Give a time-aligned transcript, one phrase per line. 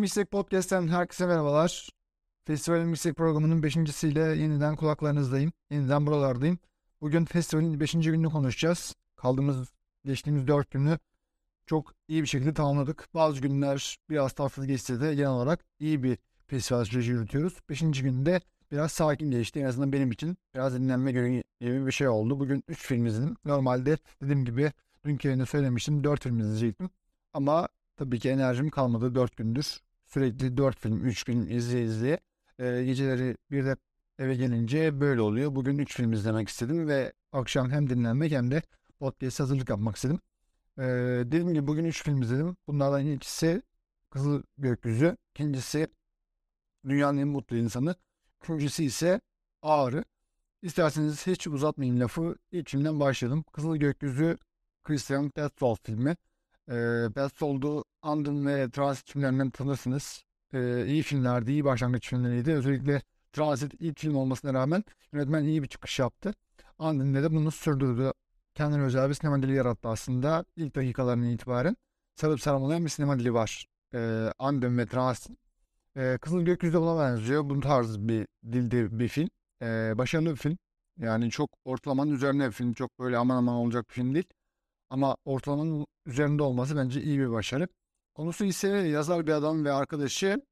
[0.00, 1.88] Mistek Podcast'ten herkese merhabalar.
[2.44, 5.52] Festivalin Mistek programının beşincisiyle yeniden kulaklarınızdayım.
[5.70, 6.58] Yeniden buralardayım.
[7.00, 8.94] Bugün festivalin beşinci gününü konuşacağız.
[9.16, 9.72] Kaldığımız,
[10.04, 10.98] geçtiğimiz dört günü
[11.66, 13.08] çok iyi bir şekilde tamamladık.
[13.14, 17.58] Bazı günler biraz tatsız geçse de genel olarak iyi bir festival süreci yürütüyoruz.
[17.68, 18.40] Beşinci günde
[18.72, 19.60] biraz sakin geçti.
[19.60, 22.40] En azından benim için biraz dinlenme görevi gibi bir şey oldu.
[22.40, 23.36] Bugün üç film izledim.
[23.44, 24.72] Normalde dediğim gibi
[25.04, 26.04] dünkü yayında söylemiştim.
[26.04, 26.90] Dört film izleyecektim.
[27.34, 29.14] Ama tabii ki enerjim kalmadı.
[29.14, 29.80] Dört gündür
[30.12, 32.20] sürekli dört film, üç film izleye izleye.
[32.58, 33.76] Ee, geceleri bir de
[34.18, 35.54] eve gelince böyle oluyor.
[35.54, 38.62] Bugün üç film izlemek istedim ve akşam hem dinlenmek hem de
[38.98, 40.20] podcast hazırlık yapmak istedim.
[40.78, 40.82] Ee,
[41.24, 42.56] dediğim gibi bugün üç film izledim.
[42.68, 43.62] Bunlardan ikisi
[44.10, 45.88] Kızıl Gökyüzü, ikincisi
[46.88, 47.94] Dünyanın En Mutlu İnsanı,
[48.42, 49.20] üçüncüsü ise
[49.62, 50.04] Ağrı.
[50.62, 52.36] İsterseniz hiç uzatmayayım lafı.
[52.52, 53.42] İlk filmden başlayalım.
[53.42, 54.38] Kızıl Gökyüzü
[54.84, 56.16] Christian Petzold filmi.
[56.68, 60.24] E, Petzold'u Andın ve Transit filmlerinden tanırsınız.
[60.52, 62.52] E, iyi filmlerdi, iyi başlangıç filmleriydi.
[62.52, 66.34] Özellikle Transit ilk film olmasına rağmen yönetmen iyi bir çıkış yaptı.
[66.78, 68.12] Andın'da da bunu sürdürdü.
[68.54, 70.44] Kendine özel bir sinema dili yarattı aslında.
[70.56, 71.76] İlk dakikalarından itibaren
[72.16, 73.66] sarıp sarmalayan bir sinema dili var.
[73.94, 75.36] E, Andın ve Transit.
[75.96, 77.50] E, Kızıl Gökyüzü de buna benziyor.
[77.50, 79.28] Bu tarz bir dilde bir film.
[79.62, 80.58] E, başarılı bir film.
[80.98, 82.72] Yani çok ortalamanın üzerine bir film.
[82.72, 84.24] Çok böyle aman aman olacak bir film değil.
[84.90, 87.68] Ama ortalamanın üzerinde olması bence iyi bir başarı.
[88.14, 90.42] Konusu ise yazar bir adam ve arkadaşı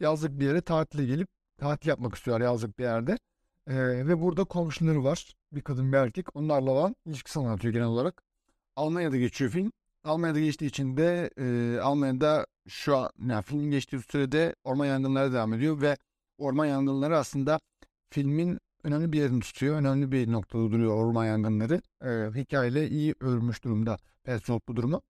[0.00, 3.18] yazlık bir yere tatile gelip tatil yapmak istiyor yazlık bir yerde.
[3.66, 3.76] Ee,
[4.08, 5.34] ve burada komşuları var.
[5.52, 6.36] Bir kadın bir erkek.
[6.36, 8.22] Onlarla olan ilişkisi anlatıyor genel olarak.
[8.76, 9.72] Almanya'da geçiyor film.
[10.04, 15.54] Almanya'da geçtiği için de e, Almanya'da şu an yani filmin geçtiği sürede orman yangınları devam
[15.54, 15.96] ediyor ve
[16.38, 17.60] orman yangınları aslında
[18.10, 19.76] filmin önemli bir yerini tutuyor.
[19.76, 21.82] Önemli bir noktada duruyor orman yangınları.
[22.04, 25.02] E, hikayeyle iyi örmüş durumda Petzold bu durumu.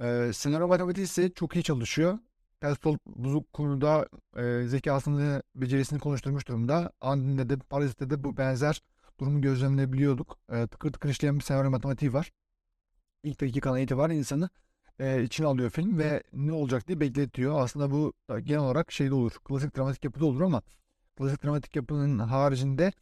[0.00, 2.18] E, senaryo matematiği ise çok iyi çalışıyor.
[2.60, 6.92] Petzold bu konuda e, zekasını, becerisini konuşturmuş durumda.
[7.00, 8.82] Andin'de de Paris'te de bu benzer
[9.20, 10.38] durumu gözlemleyebiliyorduk.
[10.52, 12.32] E, tıkır tıkır işleyen bir senaryo matematiği var.
[13.22, 14.50] İlk dakikadan itibaren insanı
[14.98, 17.60] e, içine alıyor film ve ne olacak diye bekletiyor.
[17.60, 19.32] Aslında bu genel olarak şeyde olur.
[19.44, 20.62] Klasik dramatik yapıda olur ama
[21.18, 22.92] klasik dramatik yapının haricinde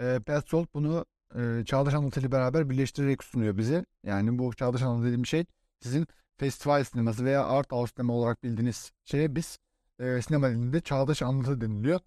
[0.00, 3.84] e, Petzold bunu e, çağdaş anlatıyla beraber birleştirerek sunuyor bize.
[4.04, 5.44] Yani bu çağdaş anlatı dediğim şey
[5.80, 9.58] sizin festival sineması veya art house sinema olarak bildiğiniz şeye biz
[9.98, 12.00] e, sinema dilinde çağdaş anlatı deniliyor.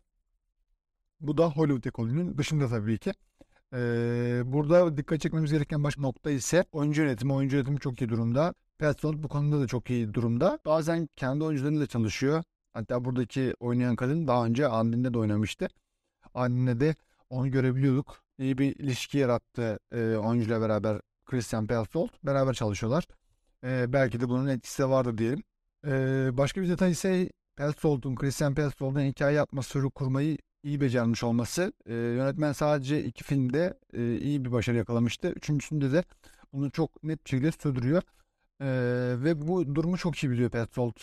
[1.19, 3.13] Bu da Hollywood ekolünün dışında tabii ki.
[3.73, 7.33] Ee, burada dikkat çekmemiz gereken baş nokta ise oyuncu yönetimi.
[7.33, 8.53] Oyuncu yönetimi çok iyi durumda.
[8.77, 10.59] Petzold bu konuda da çok iyi durumda.
[10.65, 12.43] Bazen kendi oyuncularıyla çalışıyor.
[12.73, 15.67] Hatta buradaki oynayan kadın daha önce Andin'de de oynamıştı.
[16.33, 16.95] Andin'de de
[17.29, 18.23] onu görebiliyorduk.
[18.39, 22.09] İyi bir ilişki yarattı e, oyuncuyla beraber Christian Petzold.
[22.23, 23.07] Beraber çalışıyorlar.
[23.63, 25.43] E, belki de bunun etkisi de vardır diyelim.
[25.87, 25.91] E,
[26.37, 31.73] başka bir detay ise Petzold'un, Christian Petzold'un hikaye atmosferi kurmayı iyi becermiş olması.
[31.85, 35.29] E, yönetmen sadece iki filmde e, iyi bir başarı yakalamıştı.
[35.29, 36.03] Üçüncüsünde de
[36.53, 38.01] bunu çok net bir şekilde sürdürüyor.
[38.61, 38.67] E,
[39.23, 40.95] ve bu durumu çok iyi biliyor Petzold.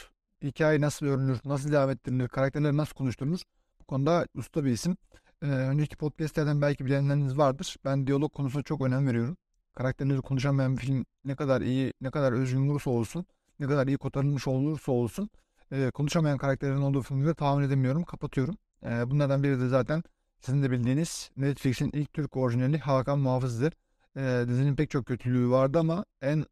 [0.43, 3.41] Hikaye nasıl örülür, nasıl devam ettirilir, karakterler nasıl konuşturulur.
[3.81, 4.97] Bu konuda usta bir isim.
[5.43, 7.77] E, önceki podcastlerden belki bilenleriniz vardır.
[7.85, 9.37] Ben diyalog konusuna çok önem veriyorum.
[9.75, 13.27] Karakterleri konuşamayan bir film ne kadar iyi, ne kadar özgün olursa olsun,
[13.61, 15.31] ne kadar iyi kotarılmış olursa olsun
[15.73, 18.57] e, konuşamayan karakterlerin olduğu filmleri tahmin edemiyorum, kapatıyorum.
[18.87, 20.03] E, bunlardan biri de zaten
[20.41, 23.73] sizin de bildiğiniz Netflix'in ilk Türk orijinali Hakan Muhafız'dır.
[24.17, 26.45] E, dizinin pek çok kötülüğü vardı ama en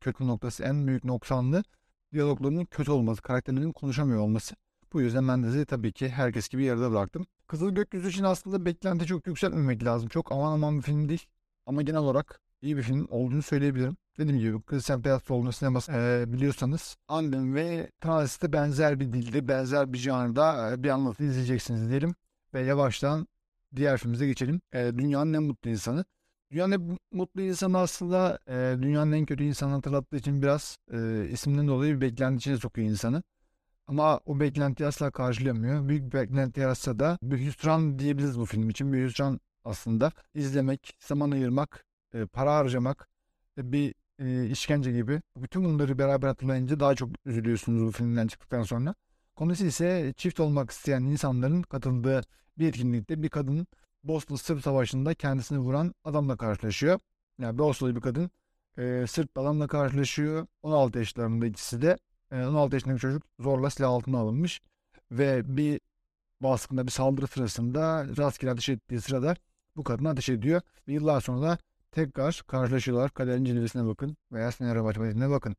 [0.00, 1.64] kötü noktası, en büyük noksanlı
[2.14, 4.54] diyaloglarının kötü olması, karakterlerinin konuşamıyor olması.
[4.92, 7.26] Bu yüzden diziyi tabii ki herkes gibi yarıda bıraktım.
[7.46, 10.08] Kızıl Gökyüzü için aslında beklenti çok yükseltmemek lazım.
[10.08, 11.26] Çok aman aman bir film değil.
[11.66, 13.96] Ama genel olarak iyi bir film olduğunu söyleyebilirim.
[14.18, 19.98] Dediğim gibi Christian Petzold'un sineması e, biliyorsanız Anden ve Transit'e benzer bir dilde, benzer bir
[19.98, 22.14] janrda bir anlatı izleyeceksiniz diyelim.
[22.54, 23.28] Ve yavaştan
[23.76, 24.60] diğer filmimize geçelim.
[24.72, 26.04] E, dünyanın en mutlu insanı.
[26.54, 31.96] Dünyanın mutlu insanı aslında e, dünyanın en kötü insanı hatırlattığı için biraz e, isminden dolayı
[31.96, 33.22] bir beklenti içine sokuyor insanı.
[33.86, 35.88] Ama o beklentiyi asla karşılamıyor.
[35.88, 38.92] Büyük bir beklenti yaratsa da bir hüsran diyebiliriz bu film için.
[38.92, 41.84] Bir hüsran aslında izlemek, zaman ayırmak,
[42.14, 43.08] e, para harcamak,
[43.58, 45.20] e, bir e, işkence gibi.
[45.36, 48.94] Bütün bunları beraber hatırlayınca daha çok üzülüyorsunuz bu filmden çıktıktan sonra.
[49.36, 52.22] Konusu ise çift olmak isteyen insanların katıldığı
[52.58, 53.66] bir etkinlikte bir kadın
[54.04, 57.00] Boston Sırp Savaşı'nda kendisini vuran adamla karşılaşıyor.
[57.38, 58.30] Yani Boston'lı bir kadın
[58.78, 60.46] e, Sırp adamla karşılaşıyor.
[60.62, 61.98] 16 yaşlarında ikisi de.
[62.32, 64.60] E, 16 yaşındaki çocuk zorla silah altına alınmış.
[65.10, 65.80] Ve bir
[66.40, 69.36] baskında bir saldırı sırasında rastgele ateş ettiği sırada
[69.76, 70.60] bu kadına ateş ediyor.
[70.88, 71.58] Ve yıllar sonra da
[71.92, 73.10] tekrar karşılaşıyorlar.
[73.10, 75.56] Kaderin cilvesine bakın veya senaryo matematiğine bakın.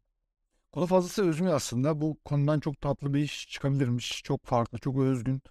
[0.72, 2.02] Konu fazlası özgün aslında.
[2.02, 4.24] Bu konudan çok tatlı bir iş çıkabilirmiş.
[4.24, 5.42] Çok farklı, çok özgün,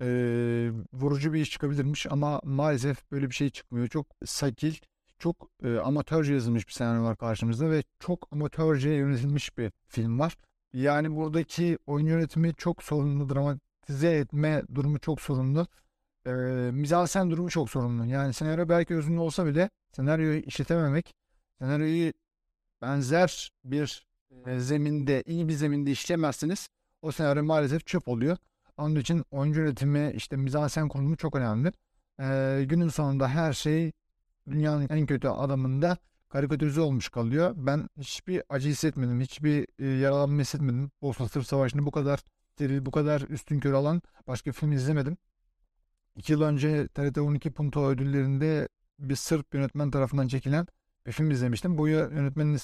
[0.00, 3.88] eee, vurucu bir iş çıkabilirmiş ama maalesef böyle bir şey çıkmıyor.
[3.88, 4.74] Çok sakil,
[5.18, 10.36] çok eee, amatörce yazılmış bir senaryo var karşımızda ve çok amatörce yönetilmiş bir film var.
[10.72, 15.66] Yani buradaki oyun yönetimi çok sorunlu, dramatize etme durumu çok sorunlu.
[16.26, 16.32] Eee
[16.72, 18.06] mizansen durumu çok sorunlu.
[18.06, 21.14] Yani senaryo belki özgün olsa bile senaryoyu işletememek,
[21.58, 22.12] senaryoyu
[22.82, 24.06] benzer bir
[24.46, 26.68] e, zeminde, iyi bir zeminde işlemezseniz
[27.02, 28.36] o senaryo maalesef çöp oluyor.
[28.78, 31.72] Onun için oyuncu yönetimi, işte mizansen konumu çok önemli.
[32.20, 33.92] Ee, günün sonunda her şey
[34.50, 35.96] dünyanın en kötü adamında
[36.28, 37.52] karikatürize olmuş kalıyor.
[37.56, 40.90] Ben hiçbir acı hissetmedim, hiçbir e, yaralanma hissetmedim.
[41.02, 42.20] Bosna Sırp Savaşı'nı bu kadar
[42.52, 45.16] steril, bu kadar üstün körü alan başka film izlemedim.
[46.16, 50.66] İki yıl önce TRT 12 Punto ödüllerinde bir Sırp yönetmen tarafından çekilen
[51.06, 51.78] bir film izlemiştim.
[51.78, 52.58] Bu yönetmenin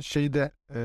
[0.00, 0.80] şeyi de e,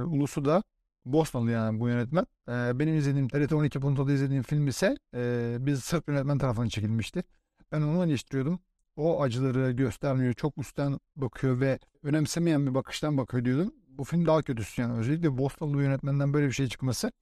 [0.00, 0.62] ulusu da
[1.06, 2.26] Bosnalı yani bu yönetmen.
[2.48, 7.24] E, benim izlediğim TRT 12 Punto'da izlediğim film ise e, bir Sırp yönetmen tarafından çekilmişti.
[7.72, 8.60] Ben onu eleştiriyordum.
[8.96, 10.32] O acıları göstermiyor.
[10.32, 13.74] Çok üstten bakıyor ve önemsemeyen bir bakıştan bakıyor diyordum.
[13.88, 14.98] Bu film daha kötüsü yani.
[14.98, 17.12] Özellikle Bosnalı yönetmenden böyle bir şey çıkması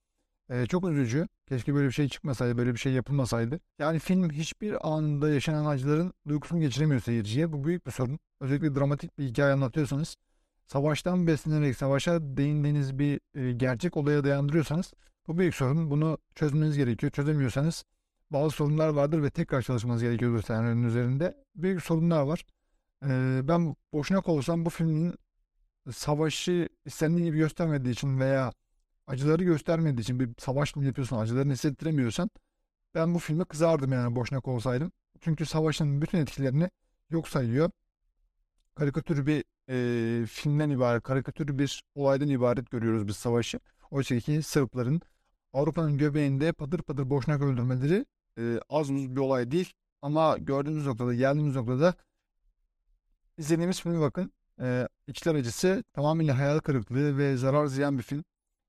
[0.51, 1.29] e, çok üzücü.
[1.49, 3.61] Keşke böyle bir şey çıkmasaydı, böyle bir şey yapılmasaydı.
[3.79, 7.53] Yani film hiçbir anında yaşanan acıların duygusunu geçiremiyor seyirciye.
[7.53, 8.19] Bu büyük bir sorun.
[8.41, 10.17] Özellikle dramatik bir hikaye anlatıyorsanız
[10.67, 14.93] savaştan beslenerek savaşa değindiğiniz bir e, gerçek olaya dayandırıyorsanız
[15.27, 15.91] bu büyük sorun.
[15.91, 17.13] Bunu çözmeniz gerekiyor.
[17.13, 17.85] Çözemiyorsanız
[18.31, 21.45] bazı sorunlar vardır ve tekrar çalışmanız gerekiyor senaryonun üzerinde.
[21.57, 22.47] Büyük sorunlar var.
[23.05, 25.15] E, ben boşuna olsam bu filmin
[25.93, 28.53] savaşı istendiği gibi göstermediği için veya
[29.07, 32.31] acıları göstermediği için bir savaş mı yapıyorsun acılarını hissettiremiyorsan
[32.95, 34.93] ben bu filme kızardım yani boşuna olsaydım.
[35.21, 36.71] Çünkü savaşın bütün etkilerini
[37.11, 37.71] yok sayıyor.
[38.75, 43.61] Karikatür bir e, filmden ibaret, karikatür bir olaydan ibaret görüyoruz biz savaşı.
[43.91, 45.01] Oysa ki Sırpların
[45.53, 48.07] Avrupa'nın göbeğinde patır patır boşnak öldürmeleri
[48.39, 49.73] e, az bir olay değil.
[50.03, 51.95] Ama gördüğümüz noktada, geldiğimiz noktada
[53.39, 54.33] izlediğimiz filme bakın.
[54.61, 58.25] E, İçler Acısı tamamıyla hayal kırıklığı ve zarar ziyan bir film.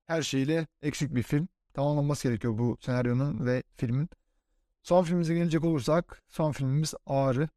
[0.06, 1.48] Her şeyle eksik bir film.
[1.74, 4.08] Tamamlanması gerekiyor bu senaryonun ve filmin.
[4.82, 7.48] Son filmimize gelecek olursak son filmimiz Ağrı.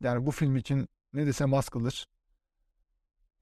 [0.00, 2.06] Yani bu film için ne desem az kalır.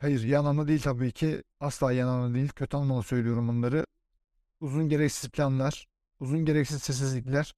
[0.05, 1.43] Hayır yanana değil tabii ki.
[1.61, 2.49] Asla yanana değil.
[2.49, 3.87] Kötü anlamda söylüyorum bunları.
[4.61, 5.87] Uzun gereksiz planlar,
[6.21, 7.55] uzun gereksiz sessizlikler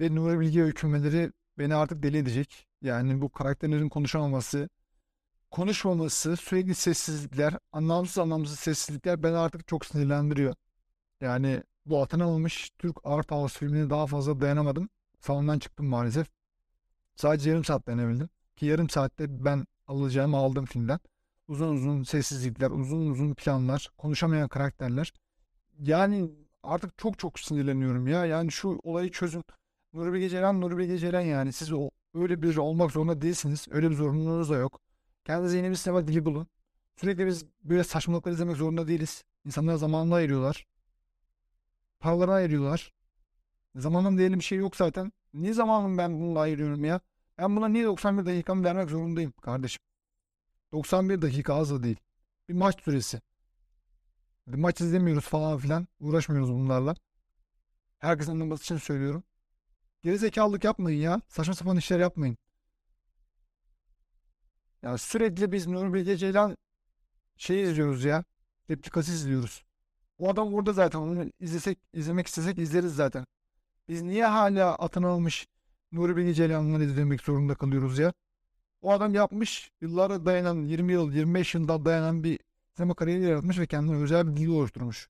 [0.00, 2.66] ve Nuri Bilge öykünmeleri beni artık deli edecek.
[2.82, 4.68] Yani bu karakterlerin konuşamaması,
[5.50, 10.54] konuşmaması, sürekli sessizlikler, anlamsız anlamsız sessizlikler beni artık çok sinirlendiriyor.
[11.20, 14.88] Yani bu atanamamış Türk Art House filmine daha fazla dayanamadım.
[15.20, 16.26] Salondan çıktım maalesef.
[17.16, 18.28] Sadece yarım saat dayanabildim.
[18.56, 21.00] Ki yarım saatte ben alacağımı aldım filmden.
[21.48, 25.12] Uzun uzun sessizlikler, uzun uzun planlar, konuşamayan karakterler.
[25.78, 26.30] Yani
[26.62, 28.26] artık çok çok sinirleniyorum ya.
[28.26, 29.44] Yani şu olayı çözün.
[29.92, 31.52] Nuri Bilge Ceylan, Nuri Bilge Ceylan yani.
[31.52, 33.66] Siz o öyle bir olmak zorunda değilsiniz.
[33.70, 34.80] Öyle bir zorunluluğunuz da yok.
[35.24, 36.46] Kendinize yeni bir sinema dili bulun.
[36.96, 39.24] Sürekli biz böyle saçmalıklar izlemek zorunda değiliz.
[39.44, 40.66] İnsanlar zamanında ayırıyorlar.
[42.00, 42.92] Paralarını ayırıyorlar.
[43.76, 45.12] Zamanım diyelim bir şey yok zaten.
[45.34, 47.00] Niye zamanımı ben bununla ayırıyorum ya?
[47.38, 49.80] Ben buna niye 91 dakikamı vermek zorundayım kardeşim?
[50.72, 51.96] 91 dakika az da değil.
[52.48, 53.20] Bir maç süresi.
[54.46, 55.86] Bir maç izlemiyoruz falan filan.
[56.00, 56.94] Uğraşmıyoruz bunlarla.
[57.98, 59.24] Herkesin anlaması için söylüyorum.
[60.02, 61.20] Gerizekalılık yapmayın ya.
[61.28, 62.36] Saçma sapan işler yapmayın.
[64.82, 66.56] Ya sürekli biz Nuri Bilge Ceylan
[67.36, 68.24] şey izliyoruz ya.
[68.70, 69.64] Replikası izliyoruz.
[70.18, 73.26] O adam orada zaten onu izlesek, izlemek istesek izleriz zaten.
[73.88, 75.46] Biz niye hala atın almış
[75.92, 78.12] Nuri Bilge Ceylan'ları izlemek zorunda kalıyoruz ya?
[78.82, 82.38] O adam yapmış, yıllara dayanan, 20 yıl, 25 yıldan dayanan bir
[82.74, 85.08] sinema kariyeri yaratmış ve kendine özel bir dil oluşturmuş.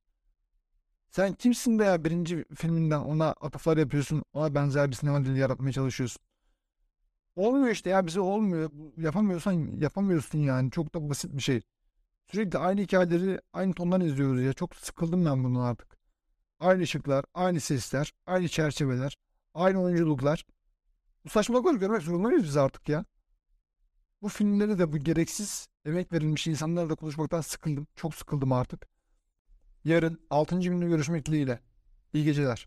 [1.11, 5.73] Sen kimsin de ya birinci filminden ona atıflar yapıyorsun, ona benzer bir sinema dili yaratmaya
[5.73, 6.23] çalışıyorsun.
[7.37, 8.71] Olmuyor işte ya bize olmuyor.
[8.97, 10.71] Yapamıyorsan yapamıyorsun yani.
[10.71, 11.61] Çok da basit bir şey.
[12.27, 14.53] Sürekli aynı hikayeleri aynı tondan izliyoruz ya.
[14.53, 15.99] Çok sıkıldım ben bundan artık.
[16.61, 19.19] Aynı ışıklar, aynı sesler, aynı çerçeveler,
[19.55, 20.47] aynı oyunculuklar.
[21.25, 23.05] Bu saçmalıkları görmek zorunda mıyız biz artık ya?
[24.23, 27.87] Bu filmleri de bu gereksiz emek verilmiş insanlarla konuşmaktan sıkıldım.
[27.97, 28.87] Çok sıkıldım artık.
[29.85, 30.61] Yarın 6.
[30.61, 31.61] günde görüşmek dileğiyle.
[32.13, 32.67] İyi geceler.